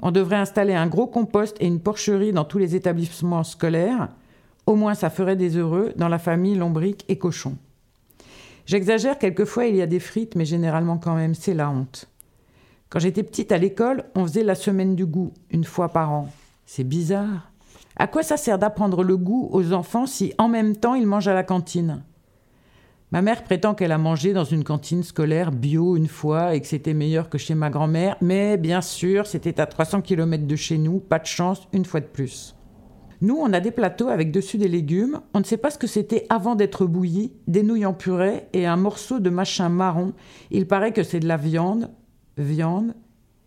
On 0.00 0.10
devrait 0.10 0.36
installer 0.36 0.74
un 0.74 0.86
gros 0.86 1.06
compost 1.06 1.56
et 1.60 1.66
une 1.66 1.80
porcherie 1.80 2.32
dans 2.32 2.44
tous 2.44 2.58
les 2.58 2.76
établissements 2.76 3.42
scolaires. 3.42 4.08
Au 4.66 4.76
moins, 4.76 4.94
ça 4.94 5.10
ferait 5.10 5.36
des 5.36 5.56
heureux 5.56 5.92
dans 5.96 6.08
la 6.08 6.18
famille 6.18 6.54
lombrique 6.54 7.04
et 7.08 7.18
cochon. 7.18 7.56
J'exagère, 8.66 9.18
quelquefois 9.18 9.66
il 9.66 9.76
y 9.76 9.82
a 9.82 9.86
des 9.86 9.98
frites, 9.98 10.34
mais 10.36 10.44
généralement 10.44 10.98
quand 10.98 11.14
même, 11.14 11.34
c'est 11.34 11.54
la 11.54 11.70
honte. 11.70 12.06
Quand 12.90 12.98
j'étais 12.98 13.22
petite 13.22 13.50
à 13.50 13.58
l'école, 13.58 14.04
on 14.14 14.24
faisait 14.26 14.44
la 14.44 14.54
semaine 14.54 14.94
du 14.94 15.06
goût, 15.06 15.32
une 15.50 15.64
fois 15.64 15.88
par 15.88 16.12
an. 16.12 16.28
C'est 16.66 16.84
bizarre. 16.84 17.50
À 17.96 18.06
quoi 18.06 18.22
ça 18.22 18.36
sert 18.36 18.58
d'apprendre 18.58 19.02
le 19.02 19.16
goût 19.16 19.48
aux 19.52 19.72
enfants 19.72 20.06
si 20.06 20.32
en 20.38 20.48
même 20.48 20.76
temps 20.76 20.94
ils 20.94 21.06
mangent 21.06 21.28
à 21.28 21.34
la 21.34 21.42
cantine? 21.42 22.02
Ma 23.10 23.22
mère 23.22 23.42
prétend 23.42 23.74
qu'elle 23.74 23.92
a 23.92 23.98
mangé 23.98 24.34
dans 24.34 24.44
une 24.44 24.64
cantine 24.64 25.02
scolaire 25.02 25.50
bio 25.50 25.96
une 25.96 26.08
fois 26.08 26.54
et 26.54 26.60
que 26.60 26.66
c'était 26.66 26.92
meilleur 26.92 27.30
que 27.30 27.38
chez 27.38 27.54
ma 27.54 27.70
grand-mère, 27.70 28.18
mais 28.20 28.58
bien 28.58 28.82
sûr, 28.82 29.26
c'était 29.26 29.60
à 29.60 29.66
300 29.66 30.02
km 30.02 30.46
de 30.46 30.56
chez 30.56 30.76
nous, 30.76 31.00
pas 31.00 31.18
de 31.18 31.24
chance, 31.24 31.68
une 31.72 31.86
fois 31.86 32.00
de 32.00 32.06
plus. 32.06 32.54
Nous, 33.22 33.34
on 33.34 33.54
a 33.54 33.60
des 33.60 33.70
plateaux 33.70 34.08
avec 34.08 34.30
dessus 34.30 34.58
des 34.58 34.68
légumes, 34.68 35.20
on 35.32 35.38
ne 35.38 35.44
sait 35.44 35.56
pas 35.56 35.70
ce 35.70 35.78
que 35.78 35.86
c'était 35.86 36.26
avant 36.28 36.54
d'être 36.54 36.84
bouilli, 36.84 37.32
des 37.46 37.62
nouilles 37.62 37.86
en 37.86 37.94
purée 37.94 38.44
et 38.52 38.66
un 38.66 38.76
morceau 38.76 39.20
de 39.20 39.30
machin 39.30 39.70
marron. 39.70 40.12
Il 40.50 40.66
paraît 40.66 40.92
que 40.92 41.02
c'est 41.02 41.18
de 41.18 41.26
la 41.26 41.38
viande, 41.38 41.90
viande, 42.36 42.94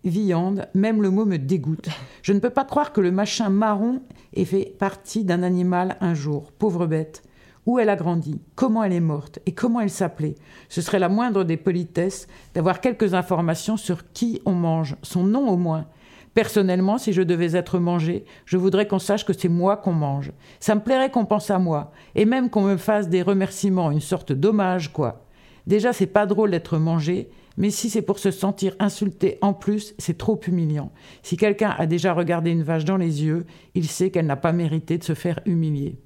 viande, 0.04 0.68
même 0.74 1.04
le 1.04 1.12
mot 1.12 1.26
me 1.26 1.38
dégoûte. 1.38 1.90
Je 2.24 2.34
ne 2.34 2.40
peux 2.40 2.50
pas 2.50 2.66
croire 2.66 2.94
que 2.94 3.00
le 3.00 3.12
machin 3.12 3.50
marron 3.50 4.02
ait 4.34 4.44
fait 4.44 4.76
partie 4.80 5.24
d'un 5.24 5.44
animal 5.44 5.98
un 6.02 6.16
jour. 6.16 6.52
Pauvre 6.52 6.88
bête. 6.88 7.22
Où 7.66 7.78
elle 7.78 7.90
a 7.90 7.96
grandi, 7.96 8.42
comment 8.56 8.84
elle 8.84 8.94
est 8.94 9.00
morte 9.00 9.40
et 9.46 9.54
comment 9.54 9.82
elle 9.82 9.90
s'appelait. 9.90 10.36
Ce 10.68 10.82
serait 10.82 11.00
la 11.00 11.10
moindre 11.10 11.44
des 11.44 11.58
politesses 11.58 12.28
d'avoir 12.56 12.82
quelques 12.82 13.14
informations 13.14 13.78
sur 13.78 14.12
qui 14.12 14.42
on 14.46 14.54
mange, 14.54 14.96
son 15.04 15.24
nom 15.24 15.48
au 15.48 15.58
moins. 15.58 15.86
Personnellement, 16.34 16.98
si 16.98 17.12
je 17.12 17.22
devais 17.22 17.56
être 17.56 17.78
mangé, 17.78 18.26
je 18.46 18.58
voudrais 18.58 18.88
qu'on 18.88 19.00
sache 19.00 19.26
que 19.26 19.34
c'est 19.34 19.50
moi 19.50 19.78
qu'on 19.78 19.92
mange. 19.92 20.32
Ça 20.60 20.76
me 20.76 20.82
plairait 20.82 21.12
qu'on 21.12 21.26
pense 21.26 21.52
à 21.52 21.60
moi, 21.60 21.92
et 22.16 22.26
même 22.26 22.50
qu'on 22.50 22.64
me 22.64 22.78
fasse 22.78 23.10
des 23.10 23.22
remerciements, 23.22 23.92
une 23.92 24.00
sorte 24.00 24.32
d'hommage, 24.32 24.94
quoi. 24.94 25.26
Déjà, 25.68 25.94
c'est 25.94 26.08
pas 26.08 26.26
drôle 26.26 26.52
d'être 26.52 26.78
mangé, 26.78 27.30
mais 27.58 27.70
si 27.70 27.90
c'est 27.90 28.02
pour 28.02 28.18
se 28.18 28.32
sentir 28.32 28.76
insulté 28.80 29.38
en 29.42 29.54
plus, 29.54 29.94
c'est 29.98 30.18
trop 30.18 30.40
humiliant. 30.48 30.92
Si 31.22 31.36
quelqu'un 31.36 31.76
a 31.78 31.86
déjà 31.86 32.14
regardé 32.14 32.50
une 32.52 32.64
vache 32.64 32.86
dans 32.86 32.98
les 32.98 33.24
yeux, 33.24 33.46
il 33.76 33.88
sait 33.88 34.10
qu'elle 34.10 34.26
n'a 34.26 34.38
pas 34.38 34.54
mérité 34.54 34.98
de 34.98 35.04
se 35.04 35.14
faire 35.14 35.42
humilier. 35.46 36.00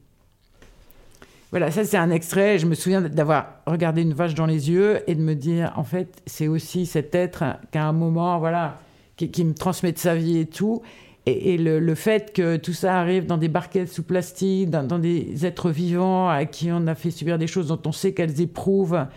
Voilà, 1.52 1.72
ça 1.72 1.84
c'est 1.86 1.98
un 1.98 2.12
extrait. 2.12 2.60
Je 2.60 2.66
me 2.66 2.76
souviens 2.76 3.02
d'avoir 3.02 3.62
regardé 3.66 4.02
une 4.02 4.14
vache 4.14 4.34
dans 4.34 4.46
les 4.46 4.70
yeux 4.70 5.02
et 5.08 5.16
de 5.16 5.22
me 5.22 5.36
dire, 5.36 5.72
en 5.76 5.84
fait, 5.84 6.22
c'est 6.26 6.48
aussi 6.48 6.86
cet 6.86 7.16
être 7.16 7.44
qu'à 7.72 7.86
un 7.86 7.94
moment, 7.94 8.40
voilà, 8.40 8.78
qui, 9.16 9.44
me 9.44 9.54
transmet 9.54 9.92
de 9.92 9.98
sa 9.98 10.16
vie 10.16 10.40
et 10.40 10.46
tout. 10.46 10.82
Et, 11.28 11.58
le, 11.58 11.96
fait 11.96 12.34
que 12.34 12.56
tout 12.58 12.74
ça 12.74 13.00
arrive 13.00 13.26
dans 13.26 13.38
des 13.38 13.48
barquettes 13.48 13.90
sous 13.90 14.04
plastique, 14.04 14.70
dans, 14.70 15.00
des 15.00 15.44
êtres 15.46 15.72
vivants 15.72 16.30
à 16.30 16.46
qui 16.46 16.72
on 16.72 16.86
a 16.86 16.94
fait 16.94 17.10
subir 17.10 17.40
des 17.40 17.48
choses 17.48 17.68
dont 17.68 17.82
on 17.86 17.92
sait 17.92 18.14
qu'elles 18.14 18.42
éprouvent, 18.42 19.08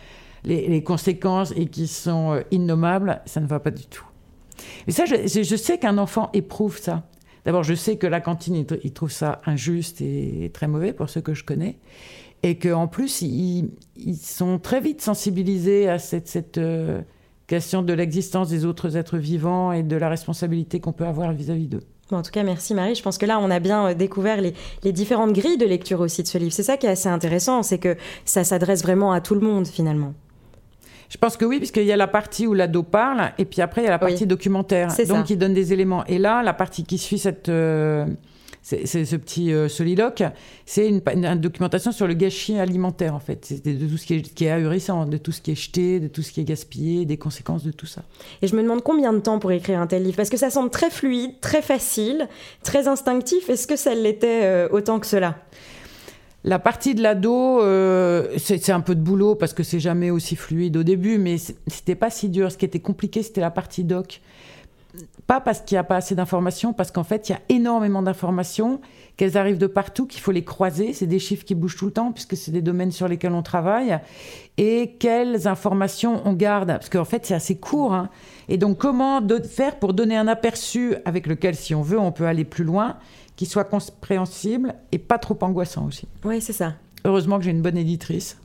les, 0.45 0.83
conséquences 0.83 1.53
et 1.55 1.67
qui 1.67 1.87
sont 1.87 2.33
euh, 2.33 2.41
innommables, 2.51 3.21
ça 3.27 3.41
ne 3.41 3.47
va 3.47 3.61
pas 3.61 3.71
du 3.71 3.85
tout. 3.85 4.07
Mais 4.87 4.93
ça, 4.93 5.05
je, 5.05 5.57
sais 5.57 5.79
qu'un 5.79 5.99
enfant 5.99 6.31
éprouve 6.33 6.79
ça. 6.79 7.03
D'abord, 7.45 7.63
je 7.63 7.75
sais 7.75 7.97
que 7.97 8.07
la 8.07 8.21
cantine, 8.21 8.65
il 8.83 8.93
trouve 8.93 9.11
ça 9.11 9.41
injuste 9.47 10.01
et 10.01 10.51
très 10.53 10.67
mauvais 10.67 10.93
pour 10.93 11.09
ceux 11.09 11.21
que 11.21 11.35
je 11.35 11.45
connais. 11.45 11.79
et 12.43 12.57
qu'en 12.59 12.87
plus, 12.87 13.23
ils, 13.23 13.71
sont 14.21 14.59
très 14.59 14.81
vite 14.81 15.01
sensibilisés 15.01 15.89
à 15.89 15.99
cette, 15.99 16.29
cette 16.29 16.59
euh, 16.59 17.01
question 17.47 17.83
de 17.83 17.93
l'existence 17.93 18.49
des 18.49 18.65
autres 18.65 18.97
êtres 18.97 19.19
vivants 19.19 19.73
et 19.73 19.83
de 19.83 19.97
la 19.97 20.09
responsabilité 20.09 20.79
qu'on 20.81 20.93
peut 20.93 21.07
avoir 21.07 21.33
vis-à-vis 21.33 21.67
d'eux. 21.67 21.83
en 22.13 22.23
tout 22.23 22.31
cas, 22.31 22.45
merci 22.45 22.75
Marie. 22.75 22.95
Je 22.95 23.03
pense 23.03 23.19
que 23.19 23.27
là, 23.27 23.41
on 23.41 23.51
a 23.51 23.59
bien 23.59 23.89
euh, 23.89 23.95
découvert 23.95 24.41
les, 24.41 24.55
les 24.85 24.93
différentes 24.93 25.33
grilles 25.33 25.59
de 25.59 25.67
lecture 25.67 26.01
aussi 26.01 26.23
de 26.23 26.29
ce 26.29 26.39
livre. 26.39 26.53
C'est 26.53 26.63
ça 26.63 26.77
qui 26.77 26.87
est 26.87 26.91
assez 26.91 27.09
intéressant, 27.09 27.63
c'est 27.63 27.79
que 27.79 27.97
ça 28.25 28.45
s'adresse 28.45 28.83
vraiment 28.83 29.13
à 29.13 29.21
tout 29.21 29.35
le 29.35 29.41
monde 29.41 29.67
finalement. 29.67 30.15
Je 31.09 31.17
pense 31.17 31.37
que 31.37 31.45
oui, 31.45 31.59
puisqu'il 31.59 31.85
y 31.85 31.93
a 31.93 31.97
la 31.97 32.07
partie 32.07 32.47
où 32.47 32.55
l'ado 32.55 32.83
parle, 32.83 33.33
et 33.39 33.45
puis 33.45 33.63
après, 33.63 33.83
il 33.83 33.85
y 33.85 33.89
a 33.89 33.91
la 33.91 33.99
partie 33.99 34.27
documentaire. 34.27 34.95
Donc, 35.09 35.31
il 35.31 35.39
donne 35.39 35.55
des 35.55 35.73
éléments. 35.73 36.05
Et 36.07 36.19
là, 36.19 36.43
la 36.43 36.53
partie 36.53 36.85
qui 36.85 36.99
suit 36.99 37.19
cette. 37.19 37.49
Euh, 37.49 38.07
c'est 38.63 39.05
ce 39.07 39.17
petit 39.17 39.53
euh, 39.53 39.69
soliloque, 39.69 40.23
c'est 40.67 40.89
une, 40.89 41.01
documentation 41.37 41.91
sur 41.91 42.07
le 42.07 42.13
gâchis 42.13 42.59
alimentaire, 42.59 43.15
en 43.15 43.21
fait. 43.21 43.45
C'est 43.47 43.65
de 43.65 43.87
tout 43.87 43.97
ce 43.97 44.05
qui 44.05 44.15
est, 44.17 44.35
qui 44.35 44.45
est, 44.45 44.51
ahurissant, 44.51 45.07
de 45.07 45.17
tout 45.17 45.33
ce 45.33 45.41
qui 45.41 45.53
est 45.53 45.55
jeté, 45.55 46.01
de 46.01 46.09
tout 46.09 46.21
ce 46.21 46.33
qui 46.33 46.41
est 46.43 46.45
gaspillé, 46.45 47.07
des 47.07 47.17
conséquences 47.17 47.65
de 47.65 47.71
tout 47.71 47.87
ça. 47.87 48.03
Et 48.43 48.47
je 48.47 48.55
me 48.55 48.63
demande 48.63 48.83
combien 48.83 49.15
de 49.15 49.21
temps 49.21 49.39
pour 49.39 49.53
écrire 49.53 49.81
un 49.81 49.87
tel 49.87 50.03
livre 50.03 50.17
Parce 50.17 50.29
que 50.29 50.37
ça 50.37 50.51
semble 50.51 50.69
très 50.69 50.91
fluide, 50.91 51.41
très 51.41 51.63
facile, 51.63 52.29
très 52.63 52.89
instinctif. 52.89 53.49
Est-ce 53.49 53.67
que 53.67 53.77
ça 53.77 53.95
l'était 53.95 54.45
euh, 54.45 54.69
autant 54.71 54.99
que 55.01 55.07
cela? 55.07 55.37
La 56.49 56.59
partie 56.59 56.95
de 56.95 57.03
l'ado, 57.03 57.61
euh, 57.61 58.27
c'est 58.39 58.73
un 58.73 58.81
peu 58.81 58.95
de 58.95 59.03
boulot 59.03 59.35
parce 59.35 59.53
que 59.53 59.63
c'est 59.63 59.81
jamais 59.81 60.11
aussi 60.11 60.35
fluide 60.35 60.79
au 60.79 60.83
début, 60.83 61.19
mais 61.19 61.37
c'était 61.37 61.95
pas 61.95 62.09
si 62.09 62.31
dur. 62.31 62.51
Ce 62.51 62.57
qui 62.57 62.65
était 62.65 62.81
compliqué, 62.81 63.23
c'était 63.23 63.43
la 63.43 63.51
partie 63.51 63.85
doc. 63.85 64.23
Pas 65.29 65.41
parce 65.41 65.61
qu'il 65.61 65.77
n'y 65.77 65.79
a 65.79 65.85
pas 65.85 65.97
assez 65.97 66.15
d'informations, 66.15 66.73
parce 66.73 66.91
qu'en 66.91 67.05
fait, 67.05 67.29
il 67.29 67.33
y 67.33 67.35
a 67.35 67.41
énormément 67.51 68.03
d'informations, 68.03 68.81
qu'elles 69.19 69.37
arrivent 69.37 69.59
de 69.59 69.67
partout, 69.67 70.07
qu'il 70.07 70.23
faut 70.23 70.33
les 70.33 70.43
croiser. 70.43 70.95
C'est 70.95 71.07
des 71.07 71.19
chiffres 71.19 71.45
qui 71.45 71.55
bougent 71.55 71.77
tout 71.77 71.85
le 71.85 71.93
temps, 71.93 72.13
puisque 72.13 72.35
c'est 72.35 72.51
des 72.51 72.63
domaines 72.63 72.93
sur 72.93 73.09
lesquels 73.09 73.35
on 73.35 73.43
travaille. 73.43 73.99
Et 74.57 74.97
quelles 74.99 75.47
informations 75.47 76.23
on 76.25 76.33
garde, 76.33 76.69
parce 76.69 76.89
qu'en 76.89 77.05
fait, 77.05 77.27
c'est 77.27 77.35
assez 77.35 77.59
court. 77.59 77.93
Hein. 77.93 78.09
Et 78.49 78.57
donc, 78.57 78.79
comment 78.79 79.21
faire 79.45 79.79
pour 79.79 79.93
donner 79.93 80.17
un 80.17 80.29
aperçu 80.29 80.95
avec 81.05 81.27
lequel, 81.27 81.55
si 81.55 81.75
on 81.75 81.83
veut, 81.83 82.01
on 82.01 82.11
peut 82.11 82.27
aller 82.27 82.45
plus 82.45 82.65
loin 82.65 82.97
qui 83.37 83.47
soit 83.47 83.65
compréhensible 83.65 84.75
et 84.91 84.99
pas 84.99 85.19
trop 85.19 85.39
angoissant 85.43 85.87
aussi. 85.87 86.09
Oui, 86.25 86.41
c'est 86.41 86.53
ça. 86.53 86.75
Heureusement 87.05 87.39
que 87.39 87.45
j'ai 87.45 87.53
une 87.53 87.63
bonne 87.63 87.77
éditrice 87.77 88.37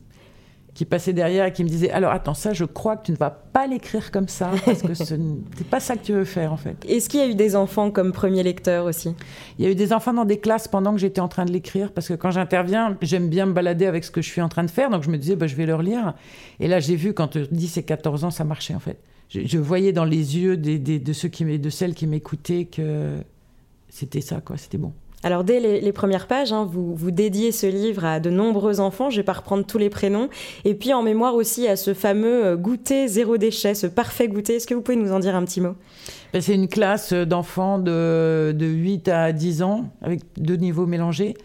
qui 0.73 0.85
passait 0.85 1.13
derrière 1.13 1.45
et 1.45 1.53
qui 1.53 1.63
me 1.63 1.69
disait 1.69 1.91
alors 1.91 2.11
attends 2.11 2.33
ça 2.33 2.53
je 2.53 2.65
crois 2.65 2.97
que 2.97 3.05
tu 3.05 3.11
ne 3.11 3.17
vas 3.17 3.29
pas 3.29 3.67
l'écrire 3.67 4.11
comme 4.11 4.27
ça 4.27 4.51
parce 4.65 4.81
que 4.81 4.93
ce 4.93 5.13
n'est 5.13 5.37
pas 5.69 5.79
ça 5.79 5.95
que 5.95 6.03
tu 6.03 6.13
veux 6.13 6.25
faire 6.25 6.51
en 6.51 6.57
fait. 6.57 6.75
Est-ce 6.87 7.09
qu'il 7.09 7.19
y 7.19 7.23
a 7.23 7.27
eu 7.27 7.35
des 7.35 7.55
enfants 7.55 7.91
comme 7.91 8.11
premier 8.11 8.43
lecteur 8.43 8.85
aussi? 8.85 9.15
Il 9.59 9.65
y 9.65 9.67
a 9.67 9.71
eu 9.71 9.75
des 9.75 9.93
enfants 9.93 10.13
dans 10.13 10.25
des 10.25 10.39
classes 10.39 10.67
pendant 10.67 10.93
que 10.93 10.99
j'étais 10.99 11.21
en 11.21 11.27
train 11.27 11.45
de 11.45 11.51
l'écrire 11.51 11.91
parce 11.91 12.07
que 12.07 12.13
quand 12.13 12.31
j'interviens 12.31 12.97
j'aime 13.01 13.29
bien 13.29 13.45
me 13.45 13.53
balader 13.53 13.85
avec 13.85 14.03
ce 14.03 14.11
que 14.11 14.21
je 14.21 14.29
suis 14.29 14.41
en 14.41 14.49
train 14.49 14.63
de 14.63 14.71
faire 14.71 14.89
donc 14.89 15.03
je 15.03 15.09
me 15.09 15.17
disais 15.17 15.35
bah, 15.35 15.47
je 15.47 15.55
vais 15.55 15.65
leur 15.65 15.81
lire 15.81 16.13
et 16.59 16.67
là 16.67 16.79
j'ai 16.79 16.95
vu 16.95 17.13
quand 17.13 17.37
10 17.37 17.77
et 17.77 17.83
14 17.83 18.23
ans 18.23 18.31
ça 18.31 18.43
marchait 18.43 18.75
en 18.75 18.79
fait. 18.79 18.99
Je, 19.29 19.57
voyais 19.57 19.93
dans 19.93 20.05
les 20.05 20.37
yeux 20.37 20.57
des, 20.57 20.77
de 20.77 21.13
ceux 21.13 21.27
qui 21.27 21.57
de 21.57 21.69
celles 21.71 21.95
qui 21.95 22.05
m'écoutaient 22.05 22.65
que 22.65 23.17
c'était 23.93 24.21
ça, 24.21 24.41
quoi, 24.41 24.57
c'était 24.57 24.79
bon. 24.79 24.91
Alors 25.23 25.43
dès 25.43 25.59
les, 25.59 25.91
premières 25.93 26.27
pages, 26.27 26.51
hein, 26.51 26.67
vous, 26.69 26.93
vous 26.93 27.11
dédiez 27.11 27.51
ce 27.53 27.65
livre 27.65 28.03
à 28.03 28.19
de 28.19 28.29
nombreux 28.29 28.81
enfants, 28.81 29.09
je 29.09 29.17
vais 29.17 29.23
pas 29.23 29.33
reprendre 29.33 29.65
tous 29.65 29.77
les 29.77 29.89
prénoms, 29.89 30.29
et 30.65 30.75
puis 30.75 30.93
en 30.93 31.01
mémoire 31.01 31.35
aussi 31.35 31.67
à 31.67 31.77
ce 31.77 31.93
fameux 31.93 32.45
euh, 32.45 32.55
goûter 32.57 33.07
zéro 33.07 33.37
déchet, 33.37 33.73
ce 33.73 33.87
parfait 33.87 34.27
goûter. 34.27 34.55
Est-ce 34.55 34.67
que 34.67 34.73
vous 34.73 34.81
pouvez 34.81 34.97
nous 34.97 35.13
en 35.13 35.19
dire 35.19 35.35
un 35.35 35.45
petit 35.45 35.61
mot? 35.61 35.75
Ben, 36.33 36.41
C'est 36.41 36.55
une 36.55 36.67
classe 36.67 37.13
d'enfants 37.13 37.79
de, 37.79 38.53
de 38.53 38.65
8 38.65 39.07
à 39.07 39.31
10 39.31 39.63
ans, 39.63 39.89
avec 40.01 40.19
deux 40.37 40.57
niveaux 40.57 40.85
mélangés. 40.85 41.35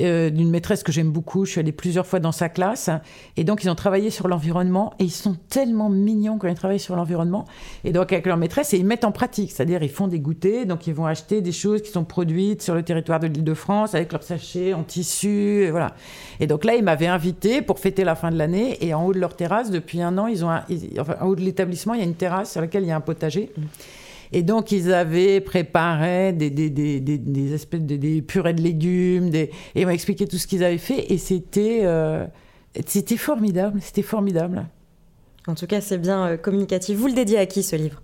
Euh, 0.00 0.30
d'une 0.30 0.50
maîtresse 0.50 0.82
que 0.82 0.92
j'aime 0.92 1.10
beaucoup. 1.10 1.44
Je 1.44 1.52
suis 1.52 1.60
allée 1.60 1.72
plusieurs 1.72 2.06
fois 2.06 2.20
dans 2.20 2.32
sa 2.32 2.48
classe. 2.48 2.90
Et 3.36 3.44
donc, 3.44 3.64
ils 3.64 3.70
ont 3.70 3.74
travaillé 3.74 4.10
sur 4.10 4.28
l'environnement. 4.28 4.94
Et 4.98 5.04
ils 5.04 5.10
sont 5.10 5.36
tellement 5.48 5.90
mignons 5.90 6.38
quand 6.38 6.48
ils 6.48 6.54
travaillent 6.54 6.80
sur 6.80 6.96
l'environnement. 6.96 7.44
Et 7.84 7.92
donc, 7.92 8.12
avec 8.12 8.26
leur 8.26 8.36
maîtresse, 8.36 8.72
et 8.72 8.78
ils 8.78 8.86
mettent 8.86 9.04
en 9.04 9.12
pratique. 9.12 9.52
C'est-à-dire, 9.52 9.82
ils 9.82 9.90
font 9.90 10.08
des 10.08 10.20
goûters. 10.20 10.66
Donc, 10.66 10.86
ils 10.86 10.94
vont 10.94 11.06
acheter 11.06 11.40
des 11.40 11.52
choses 11.52 11.82
qui 11.82 11.90
sont 11.90 12.04
produites 12.04 12.62
sur 12.62 12.74
le 12.74 12.82
territoire 12.82 13.20
de 13.20 13.26
l'île 13.26 13.44
de 13.44 13.54
France 13.54 13.94
avec 13.94 14.12
leurs 14.12 14.22
sachets 14.22 14.72
en 14.72 14.82
tissu. 14.82 15.64
Et 15.64 15.70
voilà. 15.70 15.94
Et 16.38 16.46
donc, 16.46 16.64
là, 16.64 16.74
ils 16.74 16.84
m'avaient 16.84 17.06
invité 17.06 17.62
pour 17.62 17.78
fêter 17.78 18.04
la 18.04 18.14
fin 18.14 18.30
de 18.30 18.36
l'année. 18.36 18.84
Et 18.84 18.94
en 18.94 19.04
haut 19.04 19.12
de 19.12 19.18
leur 19.18 19.36
terrasse, 19.36 19.70
depuis 19.70 20.00
un 20.00 20.16
an, 20.18 20.26
ils 20.26 20.44
ont 20.44 20.50
enfin, 20.98 21.16
en 21.20 21.26
haut 21.26 21.36
de 21.36 21.42
l'établissement, 21.42 21.94
il 21.94 22.00
y 22.00 22.02
a 22.02 22.06
une 22.06 22.14
terrasse 22.14 22.52
sur 22.52 22.60
laquelle 22.60 22.84
il 22.84 22.88
y 22.88 22.92
a 22.92 22.96
un 22.96 23.00
potager. 23.00 23.52
Et 24.32 24.42
donc, 24.42 24.70
ils 24.70 24.92
avaient 24.92 25.40
préparé 25.40 26.32
des, 26.32 26.50
des, 26.50 26.70
des, 26.70 27.00
des 27.00 27.52
espèces 27.54 27.82
de 27.82 27.96
des 27.96 28.22
purées 28.22 28.54
de 28.54 28.62
légumes, 28.62 29.34
et 29.34 29.50
ils 29.74 29.84
m'ont 29.86 29.92
expliqué 29.92 30.26
tout 30.26 30.38
ce 30.38 30.46
qu'ils 30.46 30.62
avaient 30.62 30.78
fait. 30.78 31.12
Et 31.12 31.18
c'était 31.18 31.80
euh, 31.82 32.26
c'était 32.86 33.16
formidable, 33.16 33.80
c'était 33.82 34.02
formidable. 34.02 34.66
En 35.48 35.54
tout 35.54 35.66
cas, 35.66 35.80
c'est 35.80 35.98
bien 35.98 36.26
euh, 36.26 36.36
communicatif. 36.36 36.96
Vous 36.96 37.08
le 37.08 37.14
dédiez 37.14 37.38
à 37.38 37.46
qui, 37.46 37.62
ce 37.62 37.74
livre? 37.74 38.00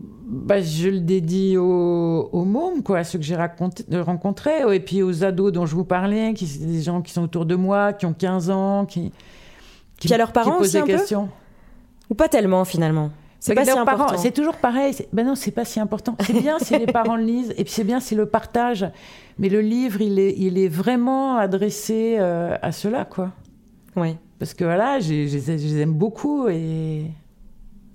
Bah, 0.00 0.60
je 0.62 0.88
le 0.88 1.00
dédie 1.00 1.58
aux, 1.58 2.30
aux 2.32 2.44
mômes, 2.44 2.82
quoi, 2.82 2.98
à 2.98 3.04
ceux 3.04 3.18
que 3.18 3.24
j'ai 3.24 3.36
rencontrés, 3.36 4.62
et 4.74 4.80
puis 4.80 5.02
aux 5.02 5.22
ados 5.22 5.52
dont 5.52 5.66
je 5.66 5.74
vous 5.74 5.84
parlais, 5.84 6.32
qui 6.32 6.46
sont 6.46 6.64
des 6.64 6.82
gens 6.82 7.02
qui 7.02 7.12
sont 7.12 7.22
autour 7.22 7.44
de 7.44 7.54
moi, 7.56 7.92
qui 7.92 8.06
ont 8.06 8.14
15 8.14 8.48
ans, 8.48 8.86
qui, 8.86 9.12
qui, 9.98 10.08
puis 10.08 10.14
à 10.14 10.18
leurs 10.18 10.32
parents 10.32 10.58
aussi 10.58 10.78
un 10.78 10.82
questions. 10.82 11.28
Ou 12.08 12.14
pas 12.14 12.28
tellement, 12.28 12.64
finalement? 12.64 13.10
C'est 13.44 13.54
pas 13.54 13.64
si 13.66 13.70
important. 13.70 14.16
C'est 14.16 14.32
toujours 14.32 14.56
pareil. 14.56 14.94
Ben 15.12 15.26
non, 15.26 15.34
c'est 15.34 15.50
pas 15.50 15.66
si 15.66 15.78
important. 15.78 16.16
C'est 16.20 16.32
bien 16.32 16.58
si 16.58 16.78
les 16.78 16.86
parents 16.86 17.16
le 17.16 17.24
lisent, 17.24 17.52
et 17.58 17.64
puis 17.64 17.72
c'est 17.72 17.84
bien 17.84 18.00
si 18.00 18.14
le 18.14 18.24
partage. 18.24 18.86
Mais 19.38 19.50
le 19.50 19.60
livre, 19.60 20.00
il 20.00 20.18
est, 20.18 20.34
il 20.38 20.56
est 20.56 20.68
vraiment 20.68 21.36
adressé 21.36 22.16
euh, 22.18 22.56
à 22.62 22.72
cela, 22.72 23.04
quoi. 23.04 23.32
Oui. 23.96 24.16
Parce 24.38 24.54
que 24.54 24.64
voilà, 24.64 24.98
je 24.98 25.12
les 25.12 25.78
aime 25.78 25.92
beaucoup 25.92 26.48
et 26.48 27.10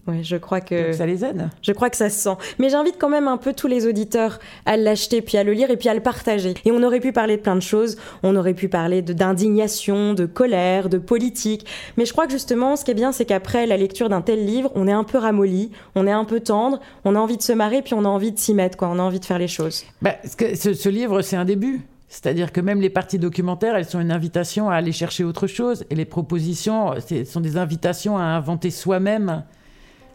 oui, 0.07 0.23
je 0.23 0.37
crois 0.37 0.61
que 0.61 0.91
ça 0.93 1.05
les 1.05 1.23
aide. 1.23 1.49
Je 1.61 1.71
crois 1.71 1.89
que 1.89 1.97
ça 1.97 2.09
se 2.09 2.19
sent. 2.19 2.35
Mais 2.57 2.69
j'invite 2.69 2.95
quand 2.97 3.09
même 3.09 3.27
un 3.27 3.37
peu 3.37 3.53
tous 3.53 3.67
les 3.67 3.85
auditeurs 3.85 4.39
à 4.65 4.77
l'acheter, 4.77 5.21
puis 5.21 5.37
à 5.37 5.43
le 5.43 5.53
lire 5.53 5.69
et 5.69 5.77
puis 5.77 5.89
à 5.89 5.93
le 5.93 5.99
partager. 5.99 6.55
Et 6.65 6.71
on 6.71 6.81
aurait 6.83 6.99
pu 6.99 7.11
parler 7.11 7.37
de 7.37 7.41
plein 7.41 7.55
de 7.55 7.61
choses. 7.61 7.97
On 8.23 8.35
aurait 8.35 8.53
pu 8.53 8.69
parler 8.69 9.01
d'indignation, 9.01 10.13
de, 10.13 10.25
colère, 10.25 10.89
de 10.89 10.97
politique. 10.97 11.65
Mais 11.97 12.05
je 12.05 12.13
crois 12.13 12.25
que 12.25 12.31
justement, 12.31 12.75
ce 12.75 12.85
qui 12.85 12.91
est 12.91 12.95
bien, 12.95 13.11
c'est 13.11 13.25
qu'après 13.25 13.67
la 13.67 13.77
lecture 13.77 14.09
d'un 14.09 14.21
tel 14.21 14.45
livre, 14.45 14.71
on 14.75 14.87
est 14.87 14.91
un 14.91 15.03
peu 15.03 15.17
ramolli, 15.17 15.71
on 15.95 16.07
est 16.07 16.11
un 16.11 16.25
peu 16.25 16.39
tendre, 16.39 16.79
on 17.05 17.15
a 17.15 17.19
envie 17.19 17.37
de 17.37 17.43
se 17.43 17.53
marrer, 17.53 17.81
puis 17.81 17.93
on 17.93 18.05
a 18.05 18.09
envie 18.09 18.31
de 18.31 18.39
s'y 18.39 18.53
mettre, 18.53 18.77
quoi. 18.77 18.87
On 18.87 18.99
a 18.99 19.03
envie 19.03 19.19
de 19.19 19.25
faire 19.25 19.39
les 19.39 19.47
choses. 19.47 19.83
Bah, 20.01 20.15
ce, 20.23 20.73
ce 20.73 20.89
livre, 20.89 21.21
c'est 21.21 21.35
un 21.35 21.45
début. 21.45 21.81
C'est-à-dire 22.07 22.51
que 22.51 22.59
même 22.59 22.81
les 22.81 22.89
parties 22.89 23.19
documentaires, 23.19 23.75
elles 23.75 23.85
sont 23.85 23.99
une 23.99 24.11
invitation 24.11 24.69
à 24.69 24.75
aller 24.75 24.91
chercher 24.91 25.23
autre 25.23 25.45
chose. 25.45 25.85
Et 25.91 25.95
les 25.95 26.05
propositions, 26.05 26.95
sont 27.25 27.39
des 27.39 27.57
invitations 27.57 28.17
à 28.17 28.23
inventer 28.23 28.71
soi-même 28.71 29.43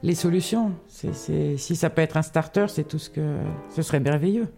les 0.04 0.14
solutions. 0.14 0.72
si 0.86 1.76
ça 1.76 1.90
peut 1.90 2.02
être 2.02 2.16
un 2.16 2.22
starter, 2.22 2.66
c'est 2.68 2.84
tout 2.84 2.98
ce 2.98 3.10
que 3.10 3.38
ce 3.74 3.82
serait 3.82 4.00
merveilleux. 4.00 4.48